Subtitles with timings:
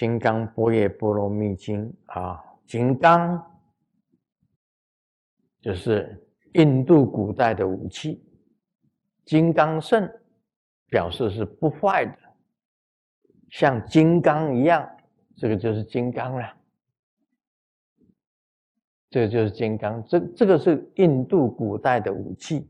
[0.00, 3.38] 金刚波叶波罗蜜经啊，金刚
[5.60, 8.24] 就是印度古代的武器，
[9.26, 10.10] 金刚圣
[10.86, 12.18] 表示是不坏的，
[13.50, 14.90] 像金刚一样，
[15.36, 16.50] 这个就是金刚了。
[19.10, 22.66] 这个就是金刚，这这个是印度古代的武器，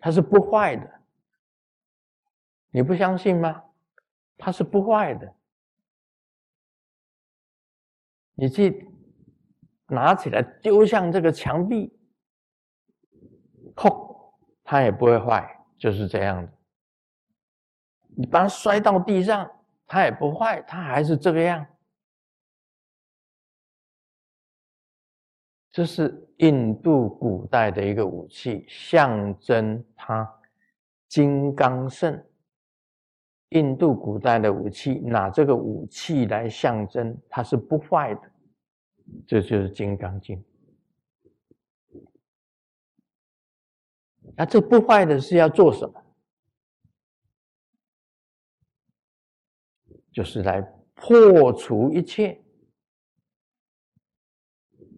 [0.00, 1.00] 它是不坏的。
[2.72, 3.62] 你不相信吗？
[4.36, 5.32] 它是不坏的。
[8.40, 8.88] 你去
[9.88, 11.92] 拿起来丢向这个墙壁，
[13.74, 15.44] 砰，它也不会坏，
[15.76, 16.52] 就是这样的。
[18.16, 19.50] 你把它摔到地上，
[19.88, 21.66] 它也不坏，它还是这个样。
[25.72, 30.32] 这是印度古代的一个武器，象征它
[31.08, 32.24] 金刚圣。
[33.50, 38.32] 印度古代的武器，拿这个武器来象征它是不坏的，
[39.26, 40.36] 这就是《金刚经》。
[44.36, 46.04] 那这不坏的是要做什么？
[50.12, 50.60] 就是来
[50.94, 52.40] 破除一切。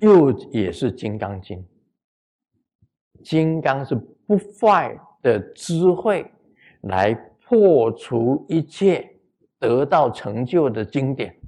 [0.00, 1.58] 又也是《金刚经》，
[3.22, 6.28] 金刚是不坏的智慧，
[6.80, 7.14] 来
[7.52, 9.14] 破除一切，
[9.58, 11.38] 得到成就的经典。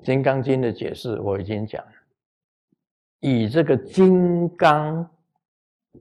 [0.04, 1.92] 《金刚经》的解释我已经讲了，
[3.20, 5.10] 以这个金刚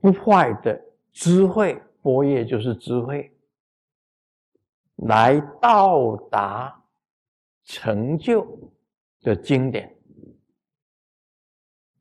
[0.02, 0.78] 不坏的
[1.14, 3.31] 智慧，波叶就是智慧，
[5.08, 6.84] 来到达
[7.64, 8.46] 成就
[9.22, 9.96] 的经典。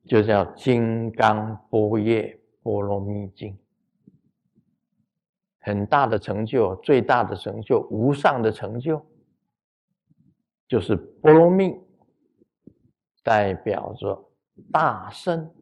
[0.06, 3.55] 就叫《金刚波叶波罗蜜经》，
[5.61, 9.05] 很大的成就，最大的成就，无上的成就，
[10.67, 11.79] 就是波罗蜜，
[13.23, 14.30] 代表着
[14.73, 15.52] 大圣。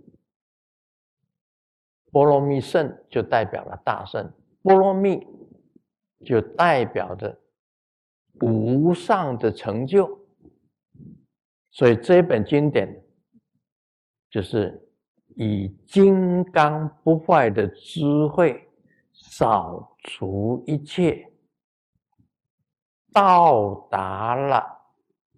[2.11, 5.27] 波罗蜜圣就代表了大圣，波罗蜜
[6.25, 7.39] 就代表着
[8.41, 10.27] 无上的成就。
[11.71, 13.05] 所以这本经典。
[14.31, 14.79] 就是
[15.37, 18.68] 以金刚不坏的智慧
[19.21, 21.31] 扫除一切，
[23.13, 24.65] 到达了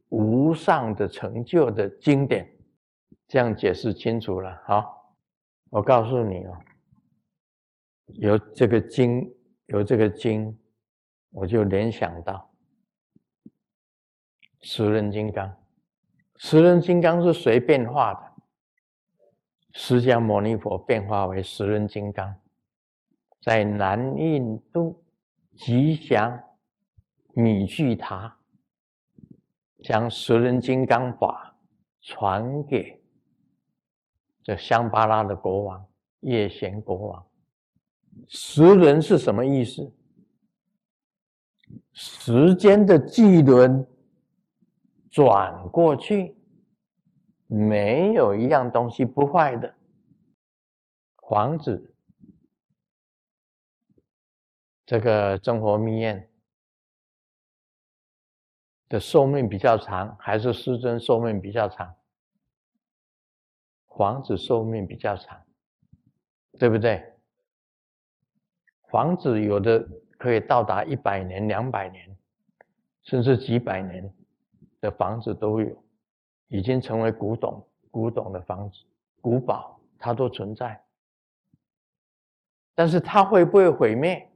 [0.09, 2.51] 无上的成就的经典，
[3.27, 4.61] 这样解释清楚了。
[4.67, 5.17] 好，
[5.71, 6.57] 我告诉你哦，
[8.07, 9.33] 有这个经，
[9.67, 10.59] 有这个经，
[11.31, 12.51] 我就联想到
[14.63, 15.57] 十人金刚。
[16.37, 18.31] 十人金刚是谁变化的？
[19.73, 22.35] 释迦牟尼佛变化为十人金刚，
[23.41, 25.03] 在南印度
[25.57, 26.41] 吉祥
[27.35, 28.37] 米具塔，
[29.83, 31.57] 将十人金刚法
[32.01, 33.03] 传给
[34.43, 35.87] 这香巴拉的国王
[36.21, 37.27] 叶贤国王。
[38.29, 39.93] 十轮是什么意思？
[41.93, 43.87] 时间的纪轮
[45.11, 46.37] 转过去。
[47.53, 49.75] 没有一样东西不坏的。
[51.17, 51.90] 皇子，
[54.91, 56.29] 这个真活密宴
[58.89, 61.95] 的寿命比较长，还是师尊寿命比较长？
[63.97, 65.41] 房子寿命比较长，
[66.59, 67.09] 对不对？
[68.89, 72.19] 房子有的可以到达一百年、两百年，
[73.05, 74.13] 甚至几百年
[74.81, 75.85] 的房子都有。
[76.49, 78.85] 已经成为古董，古董的房子、
[79.21, 80.85] 古堡，它都存在。
[82.75, 84.27] 但是它会不会毁灭？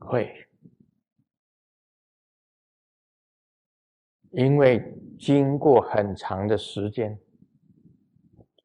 [0.00, 0.48] 会，
[4.32, 4.82] 因为
[5.18, 7.18] 经过很长的时间，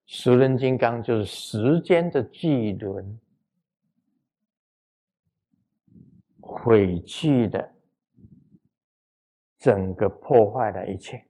[0.06, 3.20] 十轮金刚就是时间的巨轮，
[6.40, 7.76] 毁去的
[9.58, 11.28] 整个破坏的一切。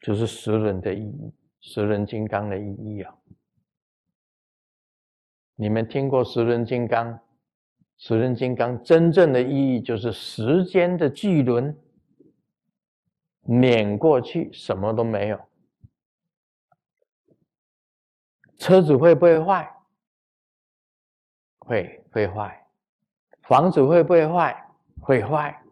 [0.00, 3.16] 就是十轮的意义，十轮金刚的意义啊！
[5.54, 7.23] 你们听过十轮金刚？
[8.06, 11.74] 十人金刚真正的意义就是时间的巨轮
[13.40, 15.40] 碾过去，什么都没有。
[18.58, 19.74] 车子会不会坏？
[21.60, 22.66] 会，会坏。
[23.40, 24.68] 房子会不会坏？
[25.00, 25.62] 会坏。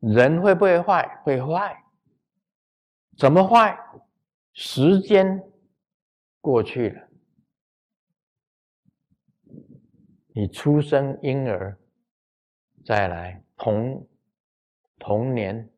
[0.00, 1.20] 人会不会坏？
[1.22, 1.74] 会坏。
[3.16, 3.74] 怎么坏？
[4.52, 5.42] 时间
[6.42, 7.03] 过去了，
[10.36, 11.78] 你出生婴儿，
[12.84, 14.04] 再来童
[14.98, 15.70] 童年，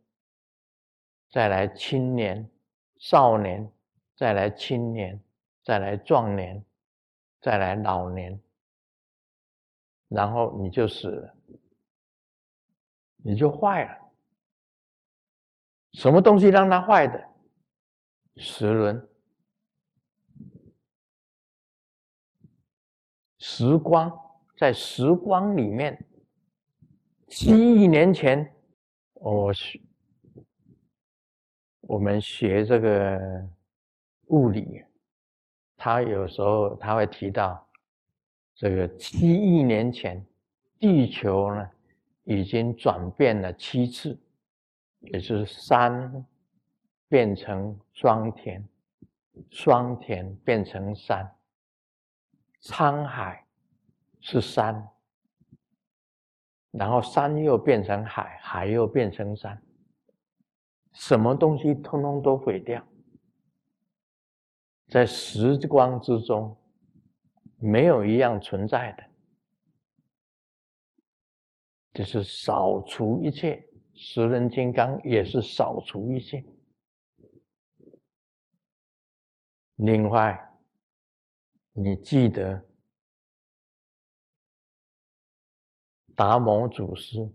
[1.31, 2.51] 再来青年、
[2.97, 3.71] 少年，
[4.15, 5.23] 再来青年，
[5.63, 6.65] 再来壮年，
[7.39, 8.41] 再来老年，
[10.09, 11.37] 然后你就死了，
[13.19, 14.11] 你就坏了。
[15.93, 17.29] 什么东西让它坏的？
[18.37, 19.07] 十轮。
[23.39, 24.11] 时光
[24.57, 26.03] 在时光里面，
[27.29, 28.55] 七亿年前，
[29.15, 29.81] 我学
[31.83, 33.49] 我们学这个
[34.29, 34.83] 物理，
[35.77, 37.69] 他有时候他会提到，
[38.55, 40.25] 这个七亿年前，
[40.79, 41.71] 地球呢
[42.25, 44.19] 已经转变了七次，
[45.01, 46.27] 也就是山
[47.09, 48.67] 变成双田，
[49.51, 51.31] 双田变成山。
[52.63, 53.46] 沧海
[54.29, 54.91] 是山，
[56.73, 59.63] 然后山又变成海，海又变成山，
[60.95, 62.85] 什么东西通通都毁掉，
[64.89, 66.61] 在时光之中，
[67.59, 69.05] 没有一样存在的，
[71.95, 73.65] 就是扫除一切。
[73.95, 76.45] 十人金刚也是扫除一切。
[79.77, 80.43] 另外。
[81.79, 82.67] 你记得
[86.17, 87.31] 达摩祖师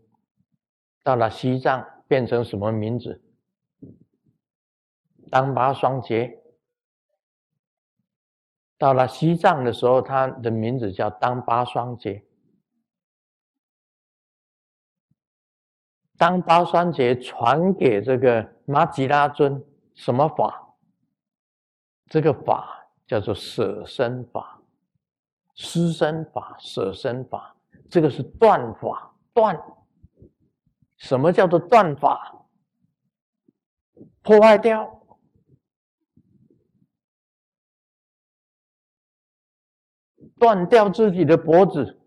[1.04, 3.24] 到了西藏变成什么名字？
[5.30, 6.38] 当巴双杰。
[8.78, 12.25] 到了西藏的时候，他的名字叫当巴双杰。
[16.18, 19.63] 当巴双杰传给这个玛吉拉尊
[19.94, 20.75] 什么法？
[22.07, 22.80] 这个法。
[23.07, 24.62] 叫做舍身法、
[25.54, 27.57] 失身法、舍身法，
[27.91, 29.09] 这个是断法。
[29.33, 29.57] 断，
[30.97, 32.47] 什么叫做断法？
[34.23, 35.01] 破坏掉，
[40.38, 41.97] 断掉自己的脖子。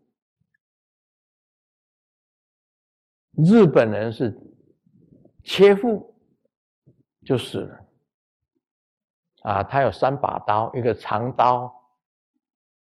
[3.33, 4.39] 日本人是
[5.43, 6.15] 切腹
[7.25, 7.87] 就死了。
[9.43, 11.75] 啊，他有三把刀，一个长刀，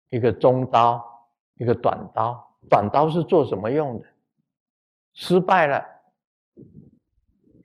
[0.08, 2.49] 一个中刀，一个短刀。
[2.68, 4.06] 短刀是做什么用的？
[5.12, 5.84] 失败了，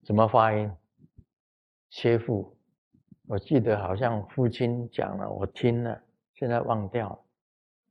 [0.05, 0.71] 怎么发音？
[1.89, 2.55] 切腹，
[3.27, 6.03] 我记得好像父亲讲了，我听了，
[6.35, 7.09] 现在忘掉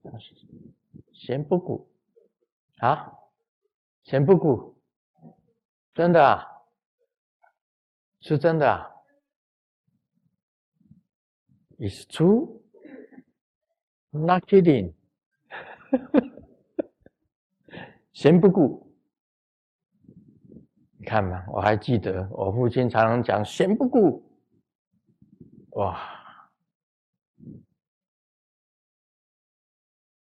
[0.04, 0.20] 了。
[1.18, 1.90] 闲不顾
[2.78, 3.12] 啊，
[4.04, 4.80] 闲不顾，
[5.94, 6.46] 真的啊，
[8.22, 8.88] 是真的啊。
[11.80, 12.62] It's true,
[14.12, 14.94] not kidding。
[18.14, 18.86] 闲不顾。
[21.06, 24.24] 看嘛，我还记得我父亲常常讲“闲不顾”，
[25.78, 26.27] 哇！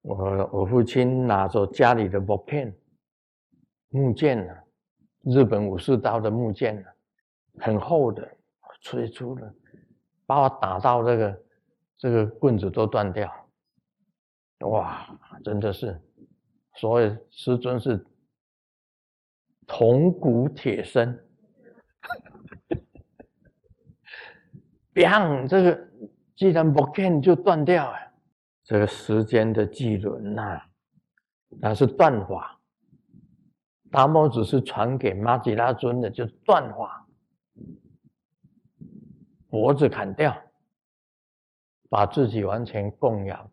[0.05, 2.77] 我我父亲拿着家里的木片、
[3.89, 4.55] 木剑呢，
[5.23, 6.83] 日本武士刀的木剑呢，
[7.59, 8.37] 很厚的，
[8.83, 9.55] 吹出了，
[10.27, 11.43] 把我打到这个
[11.97, 13.33] 这个棍子都断掉，
[14.61, 15.09] 哇！
[15.43, 15.99] 真的是，
[16.75, 18.07] 所以师尊是。
[19.67, 21.19] 铜骨铁身，
[24.93, 25.49] 砰！
[25.49, 25.89] 这个
[26.37, 27.99] 既然不见就断掉啊！
[28.65, 30.61] 这个时间的巨轮呐，
[31.61, 32.61] 那是断法。
[33.91, 37.07] 达摩只是传给玛吉拉尊的，就断法，
[39.49, 40.37] 脖子砍掉，
[41.89, 43.51] 把自己完全供养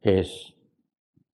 [0.00, 0.22] 给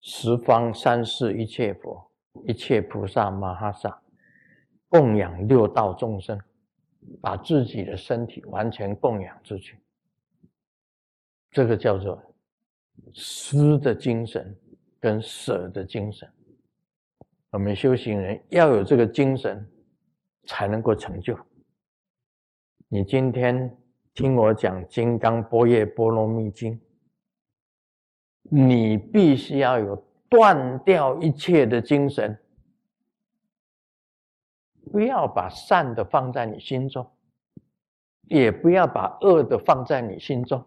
[0.00, 2.10] 十方三世一切佛。
[2.46, 4.02] 一切菩萨摩诃萨
[4.88, 6.36] 供养六道众生，
[7.22, 9.78] 把自己的身体完全供养出去，
[11.54, 12.20] 这个叫做
[13.12, 14.58] 施的精神
[14.98, 16.28] 跟舍的精神
[17.50, 19.64] 我们修行人要有这个精神，
[20.42, 21.38] 才能够成就。
[22.88, 23.72] 你今天
[24.12, 26.74] 听我讲《金刚般若波罗蜜经》，
[28.42, 29.94] 你必须要有
[30.28, 32.36] 断掉一切的精神，
[34.90, 37.08] 不要把善的放在你心中，
[38.22, 40.66] 也不要把恶的放在你心中，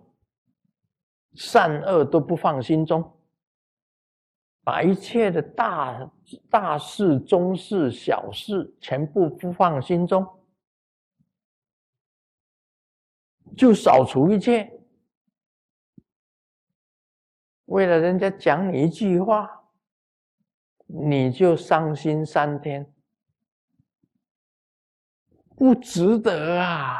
[1.37, 3.15] 善恶都不放心中，
[4.63, 6.11] 把一切的大
[6.49, 10.27] 大事、中事、小事全部不放心中。
[13.55, 14.81] 就扫除一切，
[17.65, 19.47] 为了人家讲你一句话，
[20.87, 22.91] 你就伤心三天，
[25.55, 26.97] 不值得啊！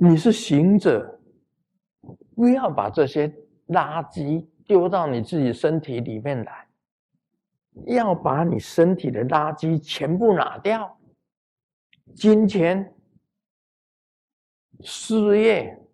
[0.00, 1.20] 你是行者，
[2.42, 3.28] 不要把这些
[3.68, 6.68] 垃圾丢到你自己身体里面来，
[7.86, 10.98] 要把你身体的垃圾全部拿掉，
[12.16, 12.92] 金钱。
[14.80, 15.86] 事业、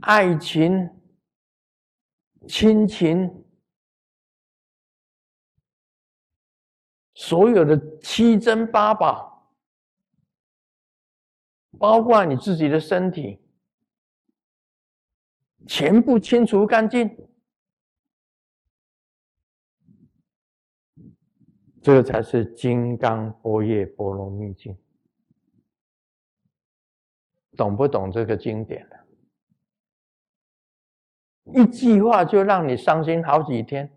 [0.00, 0.88] 爱情、
[2.48, 3.44] 亲情，
[7.12, 9.52] 所有的七珍八宝，
[11.78, 13.41] 包括你自己的身体，
[15.66, 17.16] 全部清除干净，
[21.80, 24.76] 这才是金刚波叶波罗蜜经。
[27.56, 28.96] 懂不懂这个经典了？
[31.54, 33.92] 一句话就让你伤心好几天，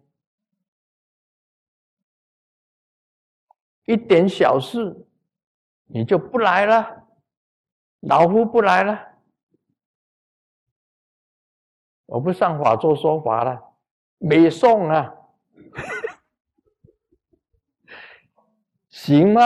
[3.86, 5.08] 一点小事
[5.86, 7.08] 你就不来了，
[8.02, 9.15] 老夫不来了，
[12.06, 13.62] 我不上法做说法了，
[14.18, 15.14] 没送啊，
[18.90, 19.42] 行吗？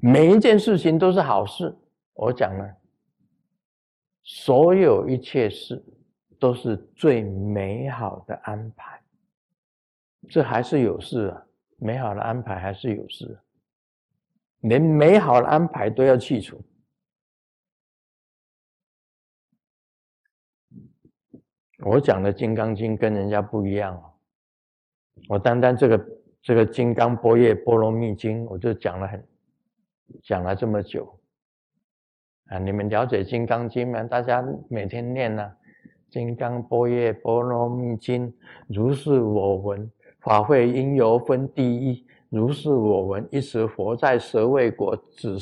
[0.00, 1.76] 每一件事情都是好事。
[2.14, 2.76] 我讲了，
[4.22, 5.84] 所有一切事
[6.38, 9.00] 都是最美好的安排。
[10.28, 13.38] 这还是有事啊，美好的安排还是有事，
[14.60, 16.60] 连美好的安排都要去除。
[21.84, 24.02] 我讲的《金刚经》跟人家不一样哦，
[25.28, 26.06] 我单单这个
[26.42, 29.22] 这个《金刚波叶波罗蜜经》，我就讲了很
[30.22, 31.18] 讲了这么久。
[32.46, 34.02] 啊，你们了解《金刚经》吗？
[34.04, 35.42] 大家每天念呢，
[36.12, 38.30] 《金刚波叶波罗蜜经》，
[38.68, 39.90] 如是我闻，
[40.20, 45.36] 法会因由分第一，如是我闻，一时佛在舍卫国，指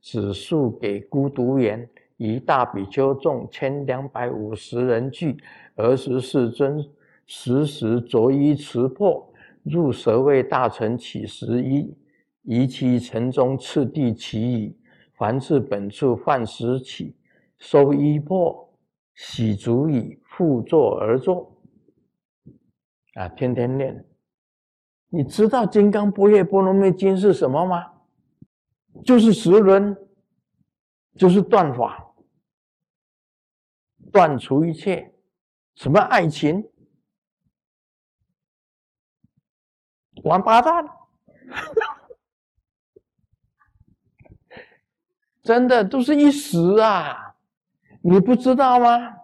[0.00, 1.88] 指述给孤独言，
[2.22, 5.36] 一大比丘众千两百五十人聚，
[5.74, 6.80] 尔时世尊
[7.26, 9.28] 时时着衣持破，
[9.64, 11.92] 入舍卫大城起食衣，
[12.42, 14.78] 移其城中次第其矣。
[15.14, 17.16] 凡至本处饭食起，
[17.58, 18.72] 收衣钵，
[19.16, 21.52] 洗足以复坐而坐。
[23.14, 24.04] 啊，天天念。
[25.08, 27.84] 你知道《金刚不夜波罗蜜经》是什么吗？
[29.04, 29.96] 就是十轮，
[31.16, 32.11] 就是断法，
[34.12, 35.12] 断除一切
[35.74, 36.70] 什么爱情，
[40.24, 40.84] 王八蛋。
[45.42, 47.34] 真的都是一时啊，
[48.00, 49.16] 你不知道吗？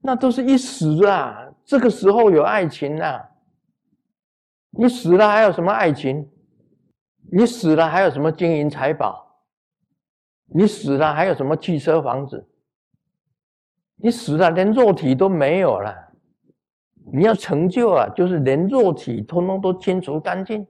[0.00, 1.54] 那都是一时啊。
[1.64, 3.30] 这个时候有爱情啊，
[4.70, 6.28] 你死了还有什么爱情？
[7.30, 9.46] 你死了还有什么金银财宝？
[10.46, 12.51] 你死了还有什么汽车房子？
[13.96, 16.12] 你死了连肉体都没有了。
[17.12, 20.66] 你要成就啊，就是连肉体通通都清除干净。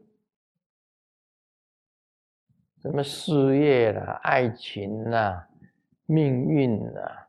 [2.81, 5.49] 什么事业啦、爱情啦、
[6.07, 7.29] 命运啦，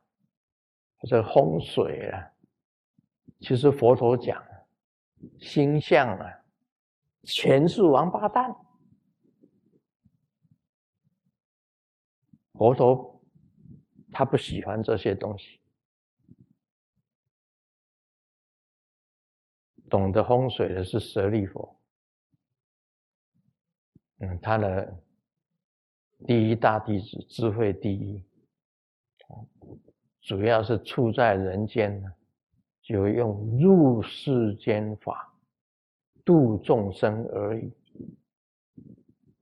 [0.96, 2.32] 或者风水啦，
[3.40, 4.42] 其实佛陀讲，
[5.38, 6.26] 星象啊，
[7.22, 8.52] 全是王八蛋。
[12.54, 13.22] 佛陀
[14.10, 15.60] 他不喜欢这些东西，
[19.94, 21.80] 懂得风水的是舍利佛，
[24.18, 25.00] 嗯，他的。
[26.26, 28.24] 第一大弟子，智慧第一，
[30.20, 32.12] 主要是处在人间呢，
[32.82, 35.32] 就用入世间法
[36.24, 37.72] 度众生而已，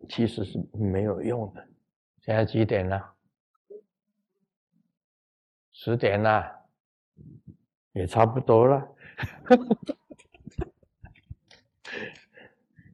[0.08, 1.66] 其实是没有用的。
[2.20, 3.14] 现在几点了？
[5.70, 6.66] 十点了，
[7.92, 8.94] 也差不多了。